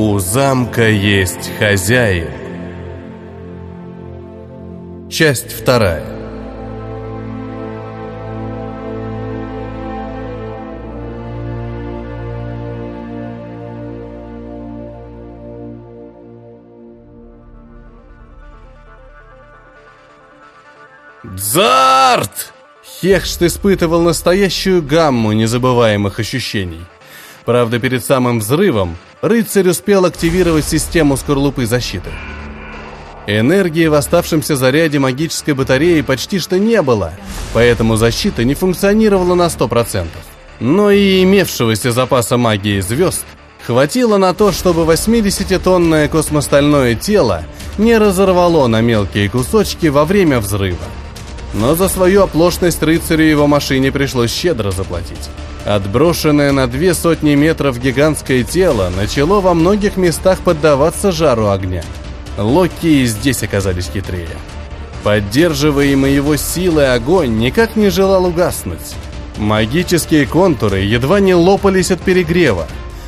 У 0.00 0.20
замка 0.20 0.88
есть 0.88 1.50
хозяин. 1.58 2.30
Часть 5.10 5.50
вторая. 5.50 6.04
Дзарт! 21.24 22.52
Хехшт 22.84 23.42
испытывал 23.42 24.02
настоящую 24.02 24.80
гамму 24.80 25.32
незабываемых 25.32 26.20
ощущений. 26.20 26.84
Правда, 27.44 27.78
перед 27.78 28.04
самым 28.04 28.40
взрывом 28.40 28.96
рыцарь 29.22 29.68
успел 29.68 30.04
активировать 30.04 30.64
систему 30.64 31.16
скорлупы 31.16 31.66
защиты. 31.66 32.10
Энергии 33.26 33.86
в 33.86 33.94
оставшемся 33.94 34.56
заряде 34.56 34.98
магической 34.98 35.52
батареи 35.52 36.00
почти 36.00 36.38
что 36.38 36.58
не 36.58 36.80
было, 36.80 37.12
поэтому 37.52 37.96
защита 37.96 38.42
не 38.42 38.54
функционировала 38.54 39.34
на 39.34 39.46
100%. 39.46 40.06
Но 40.60 40.90
и 40.90 41.22
имевшегося 41.22 41.92
запаса 41.92 42.36
магии 42.38 42.80
звезд 42.80 43.24
хватило 43.66 44.16
на 44.16 44.32
то, 44.32 44.50
чтобы 44.50 44.82
80-тонное 44.90 46.08
космостальное 46.08 46.94
тело 46.94 47.44
не 47.76 47.98
разорвало 47.98 48.66
на 48.66 48.80
мелкие 48.80 49.28
кусочки 49.28 49.88
во 49.88 50.06
время 50.06 50.40
взрыва. 50.40 50.78
Но 51.52 51.74
за 51.74 51.88
свою 51.88 52.22
оплошность 52.22 52.82
рыцарю 52.82 53.24
его 53.24 53.46
машине 53.46 53.92
пришлось 53.92 54.32
щедро 54.32 54.70
заплатить. 54.70 55.28
Отброшенное 55.64 56.52
на 56.52 56.66
две 56.66 56.94
сотни 56.94 57.34
метров 57.34 57.78
гигантское 57.80 58.42
тело 58.42 58.90
начало 58.96 59.40
во 59.40 59.54
многих 59.54 59.96
местах 59.96 60.40
поддаваться 60.40 61.12
жару 61.12 61.48
огня. 61.48 61.82
Локи 62.38 62.86
и 62.86 63.06
здесь 63.06 63.42
оказались 63.42 63.90
хитрее. 63.92 64.28
Поддерживаемый 65.02 66.14
его 66.14 66.36
силой 66.36 66.94
огонь 66.94 67.38
никак 67.38 67.76
не 67.76 67.90
желал 67.90 68.26
угаснуть. 68.26 68.94
Магические 69.36 70.26
контуры 70.26 70.80
едва 70.80 71.20
не 71.20 71.34
лопались 71.34 71.90
от 71.90 72.00
перегрева, 72.00 72.66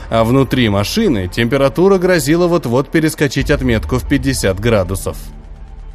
а 0.08 0.25
внутри 0.25 0.69
машины 0.69 1.28
температура 1.28 1.98
грозила 1.98 2.47
вот-вот 2.47 2.91
перескочить 2.91 3.50
отметку 3.50 3.98
в 3.98 4.08
50 4.08 4.58
градусов. 4.60 5.16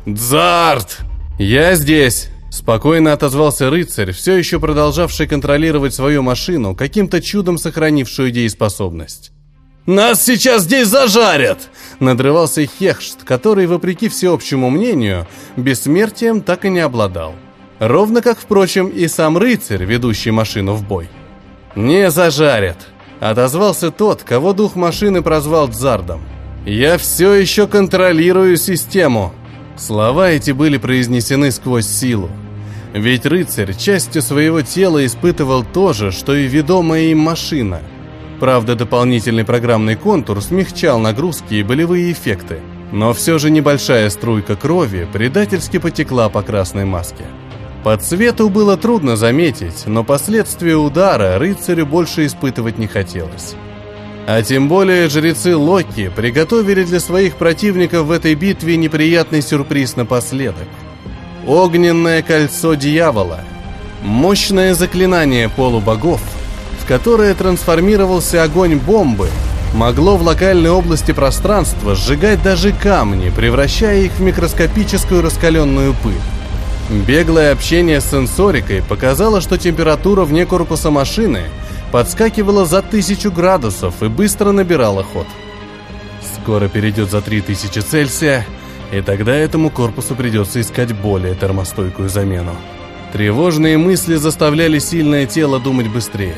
«Дзарт! 0.05 0.99
Я 1.37 1.75
здесь!» 1.75 2.29
Спокойно 2.55 3.11
отозвался 3.11 3.69
рыцарь, 3.69 4.13
все 4.13 4.37
еще 4.37 4.61
продолжавший 4.61 5.27
контролировать 5.27 5.93
свою 5.93 6.21
машину, 6.23 6.73
каким-то 6.73 7.21
чудом 7.21 7.57
сохранившую 7.57 8.31
дееспособность. 8.31 9.33
«Нас 9.85 10.23
сейчас 10.23 10.61
здесь 10.61 10.87
зажарят!» 10.87 11.69
Надрывался 11.99 12.65
Хехшт, 12.65 13.25
который, 13.25 13.67
вопреки 13.67 14.07
всеобщему 14.07 14.69
мнению, 14.69 15.27
бессмертием 15.57 16.39
так 16.39 16.63
и 16.63 16.69
не 16.69 16.79
обладал. 16.79 17.35
Ровно 17.79 18.21
как, 18.21 18.39
впрочем, 18.39 18.87
и 18.87 19.09
сам 19.09 19.37
рыцарь, 19.37 19.83
ведущий 19.83 20.31
машину 20.31 20.75
в 20.75 20.87
бой. 20.87 21.09
«Не 21.75 22.09
зажарят!» 22.09 22.77
Отозвался 23.19 23.91
тот, 23.91 24.23
кого 24.23 24.53
дух 24.53 24.77
машины 24.77 25.21
прозвал 25.21 25.67
Дзардом. 25.67 26.21
«Я 26.65 26.97
все 26.97 27.33
еще 27.33 27.67
контролирую 27.67 28.55
систему!» 28.55 29.33
Слова 29.75 30.29
эти 30.29 30.51
были 30.51 30.77
произнесены 30.77 31.51
сквозь 31.51 31.85
силу. 31.85 32.29
Ведь 32.95 33.25
рыцарь 33.25 33.75
частью 33.75 34.21
своего 34.21 34.61
тела 34.61 35.05
испытывал 35.05 35.65
то 35.65 35.91
же, 35.91 36.13
что 36.13 36.33
и 36.33 36.47
ведомая 36.47 37.07
им 37.07 37.19
машина. 37.19 37.81
Правда, 38.39 38.75
дополнительный 38.75 39.43
программный 39.43 39.97
контур 39.97 40.41
смягчал 40.41 40.97
нагрузки 40.97 41.55
и 41.55 41.63
болевые 41.63 42.13
эффекты, 42.13 42.61
но 42.93 43.11
все 43.11 43.37
же 43.37 43.51
небольшая 43.51 44.09
струйка 44.09 44.55
крови 44.55 45.05
предательски 45.11 45.77
потекла 45.77 46.29
по 46.29 46.41
красной 46.41 46.85
маске. 46.85 47.25
По 47.83 47.97
цвету 47.97 48.47
было 48.49 48.77
трудно 48.77 49.17
заметить, 49.17 49.85
но 49.87 50.05
последствия 50.05 50.77
удара 50.77 51.37
рыцарю 51.37 51.85
больше 51.85 52.25
испытывать 52.25 52.77
не 52.77 52.87
хотелось. 52.87 53.55
А 54.25 54.41
тем 54.41 54.69
более 54.69 55.09
жрецы 55.09 55.57
Локи 55.57 56.09
приготовили 56.15 56.85
для 56.85 57.01
своих 57.01 57.35
противников 57.35 58.07
в 58.07 58.11
этой 58.11 58.35
битве 58.35 58.77
неприятный 58.77 59.41
сюрприз 59.41 59.97
напоследок– 59.97 60.67
Огненное 61.47 62.23
кольцо 62.23 62.73
дьявола. 62.73 63.41
Мощное 64.01 64.73
заклинание 64.73 65.47
полубогов, 65.47 66.21
в 66.81 66.87
которое 66.87 67.35
трансформировался 67.35 68.43
огонь 68.43 68.77
бомбы, 68.77 69.29
могло 69.75 70.17
в 70.17 70.23
локальной 70.23 70.71
области 70.71 71.11
пространства 71.11 71.95
сжигать 71.95 72.41
даже 72.41 72.71
камни, 72.71 73.29
превращая 73.29 74.01
их 74.01 74.13
в 74.13 74.21
микроскопическую 74.21 75.21
раскаленную 75.21 75.93
пыль. 76.01 76.13
Беглое 76.89 77.51
общение 77.51 78.01
с 78.01 78.05
сенсорикой 78.05 78.81
показало, 78.81 79.41
что 79.41 79.57
температура 79.57 80.23
вне 80.23 80.45
корпуса 80.45 80.89
машины 80.89 81.43
подскакивала 81.91 82.65
за 82.65 82.81
тысячу 82.81 83.31
градусов 83.31 84.01
и 84.01 84.07
быстро 84.07 84.51
набирала 84.51 85.03
ход. 85.03 85.27
Скоро 86.41 86.67
перейдет 86.67 87.09
за 87.09 87.21
3000 87.21 87.79
Цельсия, 87.79 88.45
и 88.95 89.01
тогда 89.01 89.35
этому 89.35 89.69
корпусу 89.69 90.15
придется 90.15 90.61
искать 90.61 90.93
более 90.93 91.35
термостойкую 91.35 92.09
замену. 92.09 92.55
Тревожные 93.11 93.77
мысли 93.77 94.15
заставляли 94.15 94.79
сильное 94.79 95.25
тело 95.25 95.59
думать 95.59 95.87
быстрее. 95.87 96.35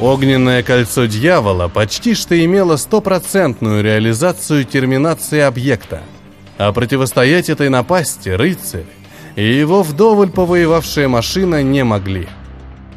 Огненное 0.00 0.62
кольцо 0.62 1.06
дьявола 1.06 1.68
почти 1.68 2.14
что 2.14 2.38
имело 2.44 2.76
стопроцентную 2.76 3.82
реализацию 3.82 4.64
терминации 4.64 5.40
объекта. 5.40 6.02
А 6.56 6.72
противостоять 6.72 7.48
этой 7.48 7.68
напасти 7.68 8.28
рыцарь 8.28 8.86
и 9.36 9.44
его 9.44 9.82
вдоволь 9.82 10.30
повоевавшая 10.30 11.08
машина 11.08 11.62
не 11.62 11.84
могли. 11.84 12.28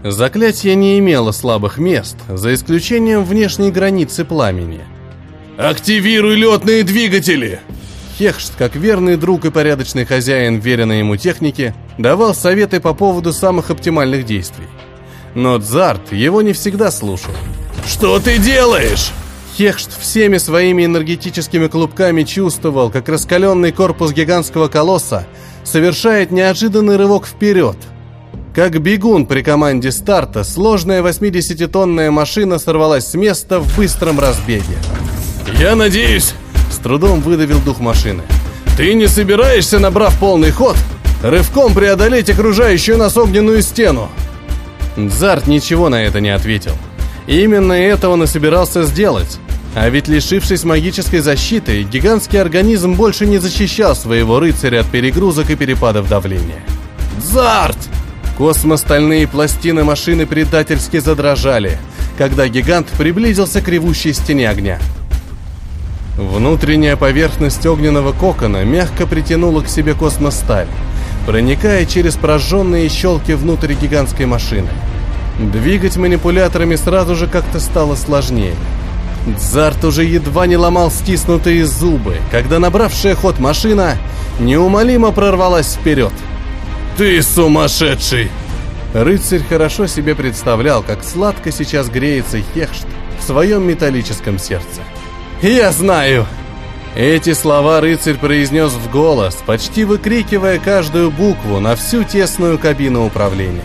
Заклятие 0.03 0.73
не 0.73 0.97
имело 0.97 1.31
слабых 1.31 1.77
мест, 1.77 2.17
за 2.27 2.55
исключением 2.55 3.23
внешней 3.23 3.69
границы 3.69 4.25
пламени. 4.25 4.81
«Активируй 5.57 6.35
летные 6.35 6.83
двигатели!» 6.83 7.59
Хехшт, 8.21 8.53
как 8.55 8.75
верный 8.75 9.17
друг 9.17 9.45
и 9.45 9.49
порядочный 9.49 10.05
хозяин 10.05 10.59
веренной 10.59 10.99
ему 10.99 11.15
техники, 11.17 11.73
давал 11.97 12.35
советы 12.35 12.79
по 12.79 12.93
поводу 12.93 13.33
самых 13.33 13.71
оптимальных 13.71 14.27
действий. 14.27 14.67
Но 15.33 15.57
Дзарт 15.57 16.13
его 16.13 16.43
не 16.43 16.53
всегда 16.53 16.91
слушал. 16.91 17.33
«Что 17.87 18.19
ты 18.19 18.37
делаешь?» 18.37 19.11
Хехшт 19.57 19.99
всеми 19.99 20.37
своими 20.37 20.85
энергетическими 20.85 21.65
клубками 21.65 22.21
чувствовал, 22.21 22.91
как 22.91 23.09
раскаленный 23.09 23.71
корпус 23.71 24.11
гигантского 24.11 24.67
колосса 24.67 25.25
совершает 25.63 26.29
неожиданный 26.29 26.97
рывок 26.97 27.25
вперед. 27.25 27.77
Как 28.53 28.79
бегун 28.79 29.25
при 29.25 29.41
команде 29.41 29.91
старта, 29.91 30.43
сложная 30.43 31.01
80-тонная 31.01 32.11
машина 32.11 32.59
сорвалась 32.59 33.07
с 33.07 33.15
места 33.15 33.59
в 33.59 33.75
быстром 33.75 34.19
разбеге. 34.19 34.77
«Я 35.57 35.75
надеюсь, 35.75 36.35
трудом 36.81 37.21
выдавил 37.21 37.59
дух 37.59 37.79
машины. 37.79 38.23
«Ты 38.77 38.93
не 38.93 39.07
собираешься, 39.07 39.79
набрав 39.79 40.17
полный 40.19 40.51
ход, 40.51 40.75
рывком 41.23 41.73
преодолеть 41.73 42.29
окружающую 42.29 42.97
нас 42.97 43.17
огненную 43.17 43.61
стену?» 43.61 44.09
Зарт 44.97 45.47
ничего 45.47 45.89
на 45.89 46.03
это 46.03 46.19
не 46.19 46.29
ответил. 46.29 46.73
Именно 47.27 47.73
это 47.73 48.09
он 48.09 48.23
и 48.23 48.27
собирался 48.27 48.83
сделать. 48.83 49.39
А 49.73 49.87
ведь 49.89 50.09
лишившись 50.09 50.65
магической 50.65 51.19
защиты, 51.19 51.83
гигантский 51.83 52.41
организм 52.41 52.95
больше 52.95 53.25
не 53.25 53.37
защищал 53.37 53.95
своего 53.95 54.39
рыцаря 54.39 54.81
от 54.81 54.87
перегрузок 54.87 55.49
и 55.49 55.55
перепадов 55.55 56.09
давления. 56.09 56.61
«Зарт!» 57.23 57.77
Космостальные 58.37 59.27
пластины 59.27 59.83
машины 59.83 60.25
предательски 60.25 60.99
задрожали, 60.99 61.77
когда 62.17 62.47
гигант 62.47 62.87
приблизился 62.97 63.61
к 63.61 63.67
ревущей 63.67 64.13
стене 64.13 64.49
огня. 64.49 64.79
Внутренняя 66.21 66.95
поверхность 66.97 67.65
огненного 67.65 68.11
кокона 68.11 68.63
мягко 68.63 69.07
притянула 69.07 69.61
к 69.61 69.67
себе 69.67 69.95
космосталь, 69.95 70.67
проникая 71.25 71.87
через 71.87 72.13
прожженные 72.13 72.89
щелки 72.89 73.31
внутрь 73.31 73.73
гигантской 73.73 74.27
машины. 74.27 74.69
Двигать 75.39 75.97
манипуляторами 75.97 76.75
сразу 76.75 77.15
же 77.15 77.25
как-то 77.25 77.59
стало 77.59 77.95
сложнее. 77.95 78.53
Дзарт 79.25 79.83
уже 79.83 80.03
едва 80.03 80.45
не 80.45 80.57
ломал 80.57 80.91
стиснутые 80.91 81.65
зубы, 81.65 82.17
когда 82.29 82.59
набравшая 82.59 83.15
ход 83.15 83.39
машина 83.39 83.97
неумолимо 84.39 85.11
прорвалась 85.11 85.73
вперед. 85.73 86.13
«Ты 86.97 87.23
сумасшедший!» 87.23 88.29
Рыцарь 88.93 89.41
хорошо 89.49 89.87
себе 89.87 90.13
представлял, 90.13 90.83
как 90.83 91.03
сладко 91.03 91.51
сейчас 91.51 91.89
греется 91.89 92.37
Хехшт 92.53 92.85
в 93.19 93.23
своем 93.23 93.67
металлическом 93.67 94.37
сердце. 94.37 94.81
«Я 95.41 95.71
знаю!» 95.71 96.27
Эти 96.95 97.33
слова 97.33 97.81
рыцарь 97.81 98.15
произнес 98.15 98.73
в 98.73 98.91
голос, 98.91 99.37
почти 99.45 99.85
выкрикивая 99.85 100.59
каждую 100.59 101.09
букву 101.09 101.59
на 101.59 101.75
всю 101.75 102.03
тесную 102.03 102.59
кабину 102.59 103.05
управления. 103.05 103.63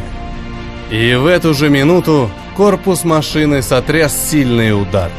И 0.90 1.14
в 1.14 1.26
эту 1.26 1.52
же 1.52 1.69
минуту 1.69 2.31
корпус 2.56 3.02
машины 3.05 3.62
сотряс 3.62 4.17
сильный 4.31 4.81
удар. 4.81 5.11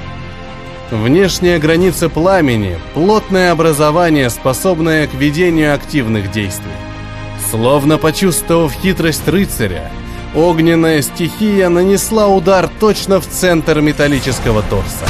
Внешняя 0.89 1.59
граница 1.59 2.07
пламени– 2.07 2.77
плотное 2.94 3.51
образование, 3.51 4.30
способное 4.30 5.06
к 5.07 5.13
ведению 5.13 5.75
активных 5.75 6.31
действий. 6.31 6.71
Словно 7.51 7.98
почувствовав 7.98 8.71
хитрость 8.71 9.27
рыцаря, 9.27 9.92
огненная 10.33 11.01
стихия 11.01 11.68
нанесла 11.68 12.27
удар 12.27 12.69
точно 12.80 13.19
в 13.19 13.27
центр 13.27 13.81
металлического 13.81 14.63
торса. 14.63 15.06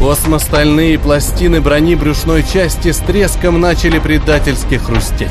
Космостальные 0.00 0.98
пластины 0.98 1.60
брони 1.60 1.94
брюшной 1.94 2.42
части 2.42 2.90
с 2.90 2.98
треском 2.98 3.60
начали 3.60 4.00
предательски 4.00 4.74
хрустеть. 4.74 5.28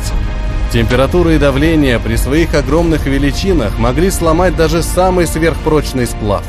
Температура 0.71 1.33
и 1.33 1.37
давление 1.37 1.99
при 1.99 2.15
своих 2.15 2.53
огромных 2.53 3.05
величинах 3.05 3.77
могли 3.77 4.09
сломать 4.09 4.55
даже 4.55 4.83
самый 4.83 5.27
сверхпрочный 5.27 6.07
сплав. 6.07 6.43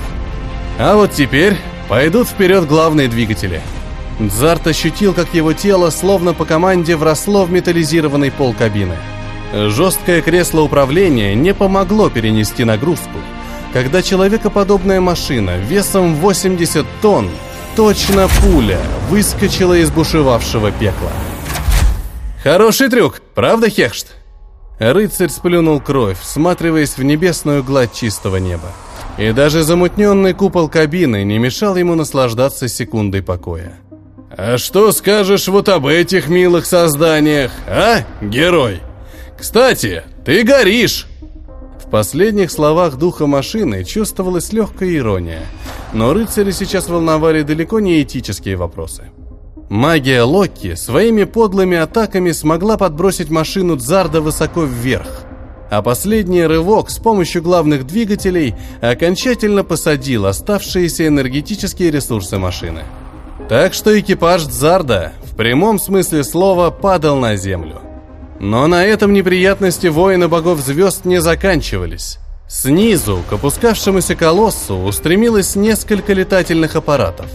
А 0.79 0.95
вот 0.95 1.11
теперь 1.13 1.57
Пойдут 1.91 2.29
вперед 2.29 2.69
главные 2.69 3.09
двигатели. 3.09 3.61
Дзарт 4.21 4.69
ощутил, 4.69 5.13
как 5.13 5.35
его 5.35 5.53
тело, 5.55 5.91
словно 5.91 6.35
по 6.35 6.45
команде, 6.45 6.95
вросло 6.95 7.45
в 7.45 7.51
металлизированный 7.51 8.31
пол 8.31 8.55
кабины. 8.55 8.95
Жесткое 9.53 10.23
кресло 10.23 10.61
управления 10.61 11.35
не 11.35 11.53
помогло 11.53 12.09
перенести 12.09 12.63
нагрузку, 12.63 13.19
когда 13.73 14.03
человекоподобная 14.03 15.01
машина 15.01 15.57
весом 15.59 16.15
80 16.15 16.87
тонн, 17.03 17.29
точно 17.77 18.29
пуля, 18.41 18.79
выскочила 19.09 19.75
из 19.75 19.91
бушевавшего 19.91 20.71
пекла. 20.73 21.13
«Хороший 22.43 22.89
трюк, 22.89 23.21
правда, 23.35 23.69
Хехшт?» 23.69 24.15
Рыцарь 24.79 25.29
сплюнул 25.29 25.79
кровь, 25.81 26.19
всматриваясь 26.19 26.97
в 26.97 27.03
небесную 27.03 27.63
гладь 27.63 27.93
чистого 27.93 28.37
неба. 28.37 28.73
И 29.19 29.33
даже 29.33 29.63
замутненный 29.63 30.33
купол 30.33 30.71
кабины 30.71 31.23
не 31.23 31.39
мешал 31.39 31.77
ему 31.77 31.95
наслаждаться 31.95 32.67
секундой 32.67 33.23
покоя. 33.23 33.75
«А 34.31 34.57
что 34.57 34.93
скажешь 34.93 35.49
вот 35.49 35.69
об 35.69 35.87
этих 35.87 36.29
милых 36.29 36.65
созданиях, 36.65 37.51
а, 37.67 38.05
герой? 38.23 38.81
Кстати, 39.39 40.03
ты 40.25 40.43
горишь!» 40.43 41.07
В 41.91 41.93
последних 42.01 42.53
словах 42.53 42.99
духа 42.99 43.27
машины 43.27 43.83
чувствовалась 43.83 44.53
легкая 44.53 44.95
ирония, 44.97 45.43
но 45.93 46.13
рыцари 46.15 46.53
сейчас 46.53 46.89
волновали 46.89 47.43
далеко 47.43 47.81
не 47.81 48.01
этические 48.01 48.55
вопросы. 48.55 49.11
Магия 49.69 50.23
Локи 50.23 50.77
своими 50.77 51.25
подлыми 51.25 51.77
атаками 51.77 52.31
смогла 52.31 52.77
подбросить 52.77 53.29
машину 53.29 53.75
Дзарда 53.75 54.21
высоко 54.21 54.63
вверх– 54.63 55.25
а 55.69 55.83
последний 55.83 56.45
рывок 56.45 56.91
с 56.91 56.99
помощью 56.99 57.43
главных 57.43 57.87
двигателей 57.87 58.55
окончательно 58.81 59.65
посадил 59.65 60.27
оставшиеся 60.27 61.09
энергетические 61.09 61.91
ресурсы 61.91 62.39
машины. 62.39 62.83
Так 63.49 63.75
что 63.75 63.99
экипаж 63.99 64.45
Дзарда 64.45 65.13
в 65.25 65.35
прямом 65.37 65.81
смысле 65.81 66.23
слова 66.23 66.71
падал 66.71 67.19
на 67.19 67.35
землю. 67.35 67.81
Но 68.41 68.67
на 68.67 68.87
этом 68.87 69.13
неприятности 69.13 69.89
воина 69.89 70.27
богов 70.27 70.61
звезд 70.61 71.05
не 71.05 71.21
заканчивались. 71.21 72.19
Снизу 72.49 73.23
к 73.29 73.35
опускавшемуся 73.35 74.17
колоссу 74.17 74.77
устремилось 74.77 75.57
несколько 75.57 76.15
летательных 76.15 76.75
аппаратов. 76.75 77.27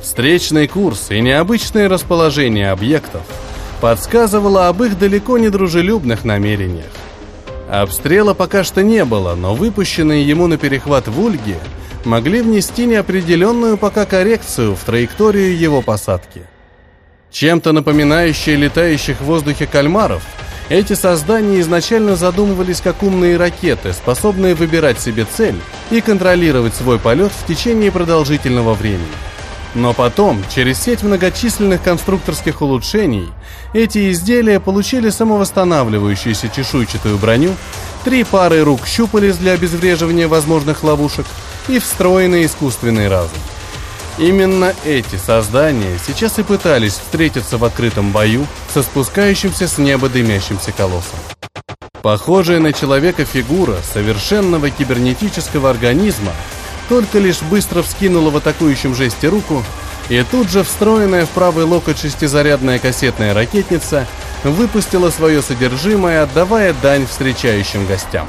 Встречный 0.00 0.66
курс 0.66 1.10
и 1.10 1.20
необычное 1.20 1.90
расположение 1.90 2.70
объектов 2.70 3.20
подсказывало 3.82 4.68
об 4.68 4.82
их 4.82 4.98
далеко 4.98 5.36
не 5.36 5.50
дружелюбных 5.50 6.24
намерениях. 6.24 6.90
Обстрела 7.70 8.32
пока 8.32 8.64
что 8.64 8.82
не 8.82 9.04
было, 9.04 9.34
но 9.34 9.54
выпущенные 9.54 10.26
ему 10.26 10.46
на 10.46 10.56
перехват 10.56 11.06
вульги 11.06 11.58
могли 12.06 12.40
внести 12.40 12.86
неопределенную 12.86 13.76
пока 13.76 14.06
коррекцию 14.06 14.74
в 14.74 14.82
траекторию 14.84 15.56
его 15.58 15.82
посадки. 15.82 16.46
Чем-то 17.36 17.72
напоминающие 17.72 18.56
летающих 18.56 19.20
в 19.20 19.24
воздухе 19.24 19.66
кальмаров, 19.66 20.22
эти 20.70 20.94
создания 20.94 21.60
изначально 21.60 22.16
задумывались 22.16 22.80
как 22.80 23.02
умные 23.02 23.36
ракеты, 23.36 23.92
способные 23.92 24.54
выбирать 24.54 24.98
себе 24.98 25.26
цель 25.30 25.60
и 25.90 26.00
контролировать 26.00 26.74
свой 26.74 26.98
полет 26.98 27.30
в 27.30 27.46
течение 27.46 27.92
продолжительного 27.92 28.72
времени. 28.72 29.04
Но 29.74 29.92
потом, 29.92 30.42
через 30.48 30.80
сеть 30.80 31.02
многочисленных 31.02 31.82
конструкторских 31.82 32.62
улучшений, 32.62 33.28
эти 33.74 34.10
изделия 34.12 34.58
получили 34.58 35.10
самовосстанавливающуюся 35.10 36.48
чешуйчатую 36.48 37.18
броню, 37.18 37.52
три 38.02 38.24
пары 38.24 38.64
рук 38.64 38.86
щупалец 38.86 39.36
для 39.36 39.52
обезвреживания 39.52 40.26
возможных 40.26 40.82
ловушек 40.82 41.26
и 41.68 41.80
встроенный 41.80 42.46
искусственный 42.46 43.08
разум. 43.08 43.40
Именно 44.18 44.74
эти 44.86 45.16
создания 45.16 45.98
сейчас 46.06 46.38
и 46.38 46.42
пытались 46.42 46.94
встретиться 46.94 47.58
в 47.58 47.64
открытом 47.64 48.12
бою 48.12 48.46
со 48.72 48.82
спускающимся 48.82 49.68
с 49.68 49.76
неба 49.76 50.08
дымящимся 50.08 50.72
колоссом. 50.72 51.18
Похожая 52.00 52.58
на 52.58 52.72
человека 52.72 53.26
фигура 53.26 53.76
совершенного 53.92 54.70
кибернетического 54.70 55.68
организма 55.68 56.32
только 56.88 57.18
лишь 57.18 57.42
быстро 57.42 57.82
вскинула 57.82 58.30
в 58.30 58.36
атакующем 58.36 58.94
жесте 58.94 59.28
руку, 59.28 59.62
и 60.08 60.24
тут 60.30 60.48
же 60.48 60.62
встроенная 60.62 61.26
в 61.26 61.30
правый 61.30 61.64
локоть 61.64 61.98
шестизарядная 61.98 62.78
кассетная 62.78 63.34
ракетница 63.34 64.06
выпустила 64.44 65.10
свое 65.10 65.42
содержимое, 65.42 66.22
отдавая 66.22 66.74
дань 66.80 67.06
встречающим 67.06 67.86
гостям. 67.86 68.28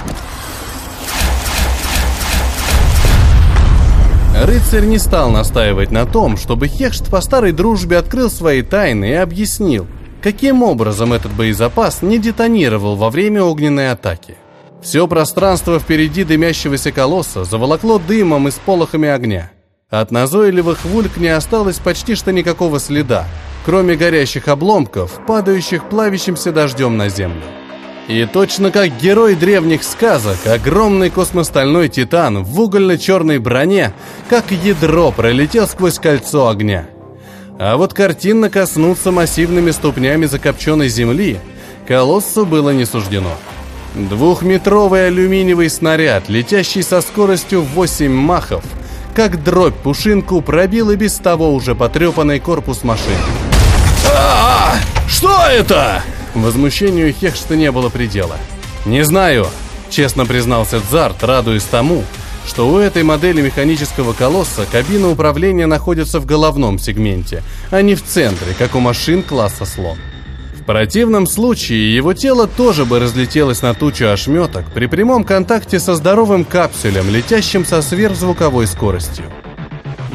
Рыцарь 4.44 4.86
не 4.86 5.00
стал 5.00 5.32
настаивать 5.32 5.90
на 5.90 6.06
том, 6.06 6.38
чтобы 6.38 6.68
Хехшт 6.68 7.10
по 7.10 7.22
старой 7.22 7.54
дружбе 7.54 7.98
открыл 7.98 8.30
свои 8.30 8.62
тайны 8.62 9.10
и 9.10 9.14
объяснил, 9.14 9.88
каким 10.22 10.62
образом 10.62 11.12
этот 11.12 11.32
боезапас 11.32 12.04
не 12.04 12.20
детонировал 12.20 12.96
во 12.96 13.10
время 13.10 13.44
огненной 13.44 13.92
атаки. 13.92 14.38
Все 14.82 15.08
пространство 15.08 15.80
впереди 15.80 16.24
дымящегося 16.24 16.92
колосса 16.92 17.46
заволокло 17.46 17.98
дымом 17.98 18.48
и 18.48 18.52
сполохами 18.52 19.10
огня. 19.10 19.52
От 19.90 20.12
назойливых 20.12 20.86
вульк 20.86 21.18
не 21.18 21.30
осталось 21.30 21.80
почти 21.80 22.14
что 22.14 22.32
никакого 22.32 22.80
следа, 22.80 23.26
кроме 23.66 23.96
горящих 23.96 24.50
обломков, 24.50 25.20
падающих 25.26 25.90
плавящимся 25.90 26.52
дождем 26.52 26.96
на 26.96 27.10
землю. 27.10 27.42
И 28.08 28.26
точно 28.26 28.72
как 28.72 28.98
герой 28.98 29.36
древних 29.36 29.84
сказок, 29.84 30.38
огромный 30.48 31.10
космостальной 31.10 31.90
титан 31.90 32.42
в 32.42 32.60
угольно-черной 32.60 33.38
броне, 33.38 33.92
как 34.30 34.52
ядро 34.52 35.12
пролетел 35.12 35.68
сквозь 35.68 36.00
кольцо 36.00 36.48
огня. 36.48 36.86
А 37.60 37.76
вот 37.76 37.94
картинно 37.94 38.50
коснуться 38.50 39.12
массивными 39.12 39.72
ступнями 39.72 40.26
закопченной 40.26 40.88
земли 40.88 41.38
колоссу 41.86 42.46
было 42.46 42.70
не 42.70 42.86
суждено. 42.86 43.36
Двухметровый 43.96 45.08
алюминиевый 45.08 45.70
снаряд, 45.70 46.30
летящий 46.30 46.84
со 46.84 47.02
скоростью 47.02 47.62
в 47.62 47.70
8 47.74 48.10
махов, 48.10 48.64
как 49.16 49.44
дробь 49.44 49.76
пушинку, 49.76 50.42
пробил 50.42 50.92
и 50.92 50.96
без 50.96 51.16
того 51.16 51.54
уже 51.54 51.76
потрепанный 51.76 52.40
корпус 52.40 52.84
машины. 52.84 53.18
а, 54.16 54.76
-а, 54.76 55.10
Что 55.10 55.42
это?» 55.50 56.04
Возмущению 56.42 57.14
Хехшта 57.14 57.56
не 57.56 57.72
было 57.72 57.90
предела. 57.90 58.38
«Не 58.86 59.04
знаю»,— 59.04 59.48
честно 59.90 60.26
признался 60.26 60.80
Дзарт, 60.80 61.24
радуясь 61.24 61.64
тому, 61.64 62.04
что 62.48 62.70
у 62.70 62.78
этой 62.78 63.04
модели 63.04 63.42
механического 63.42 64.14
колосса 64.14 64.66
кабина 64.72 65.10
управления 65.10 65.66
находится 65.66 66.20
в 66.20 66.26
головном 66.26 66.80
сегменте, 66.80 67.44
а 67.72 67.82
не 67.82 67.96
в 67.96 68.04
центре, 68.04 68.54
как 68.58 68.76
у 68.76 68.80
машин 68.80 69.24
класса 69.24 69.66
«Слон» 69.66 69.98
противном 70.68 71.26
случае 71.26 71.96
его 71.96 72.14
тело 72.14 72.46
тоже 72.46 72.86
бы 72.86 73.00
разлетелось 73.00 73.64
на 73.64 73.74
тучу 73.74 74.10
ошметок 74.10 74.66
при 74.74 74.86
прямом 74.86 75.24
контакте 75.24 75.80
со 75.80 75.96
здоровым 75.96 76.46
капсулем, 76.46 77.10
летящим 77.10 77.66
со 77.66 77.82
сверхзвуковой 77.82 78.68
скоростью. 78.68 79.26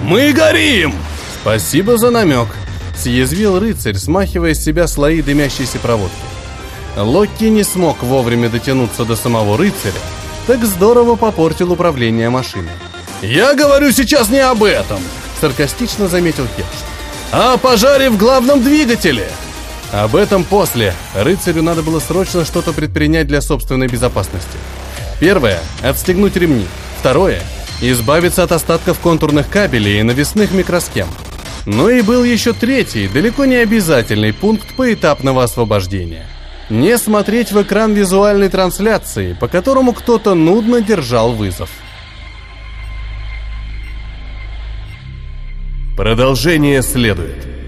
«Мы 0.02 0.32
горим!» 0.32 0.92
«Спасибо 1.40 1.96
за 1.96 2.10
намек»,— 2.10 2.46
съязвил 2.96 3.58
рыцарь, 3.58 3.96
смахивая 3.96 4.54
с 4.54 4.62
себя 4.62 4.86
слои 4.86 5.22
дымящейся 5.22 5.78
проводки. 5.78 6.16
Локки 6.96 7.44
не 7.44 7.64
смог 7.64 8.02
вовремя 8.02 8.50
дотянуться 8.50 9.04
до 9.04 9.16
самого 9.16 9.56
рыцаря, 9.56 9.94
так 10.46 10.64
здорово 10.64 11.16
попортил 11.16 11.72
управление 11.72 12.28
машиной. 12.28 12.72
«Я 13.22 13.54
говорю 13.54 13.92
сейчас 13.92 14.28
не 14.28 14.40
об 14.40 14.64
этом!»— 14.64 14.98
саркастично 15.40 16.08
заметил 16.08 16.46
Херш. 16.56 16.66
«А 17.30 17.54
о 17.54 17.56
пожаре 17.56 18.10
в 18.10 18.18
главном 18.18 18.62
двигателе!» 18.62 19.28
Об 19.92 20.16
этом 20.16 20.44
после. 20.44 20.94
Рыцарю 21.14 21.62
надо 21.62 21.82
было 21.82 22.00
срочно 22.00 22.46
что-то 22.46 22.72
предпринять 22.72 23.26
для 23.26 23.42
собственной 23.42 23.88
безопасности. 23.88 24.56
Первое– 25.20 25.60
отстегнуть 25.82 26.34
ремни. 26.36 26.66
Второе– 26.98 27.42
избавиться 27.82 28.42
от 28.42 28.52
остатков 28.52 28.98
контурных 29.00 29.50
кабелей 29.50 30.00
и 30.00 30.02
навесных 30.02 30.52
микросхем. 30.52 31.08
Ну 31.64 31.88
и 31.88 32.02
был 32.02 32.24
еще 32.24 32.52
третий, 32.52 33.06
далеко 33.06 33.44
не 33.44 33.56
обязательный 33.56 34.32
пункт 34.32 34.74
поэтапного 34.76 35.44
освобождения. 35.44 36.26
Не 36.70 36.98
смотреть 36.98 37.52
в 37.52 37.62
экран 37.62 37.92
визуальной 37.92 38.48
трансляции, 38.48 39.36
по 39.38 39.46
которому 39.46 39.92
кто-то 39.92 40.34
нудно 40.34 40.80
держал 40.80 41.32
вызов. 41.32 41.70
Продолжение 45.96 46.82
следует. 46.82 47.61